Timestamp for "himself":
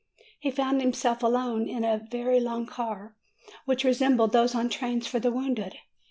0.81-1.21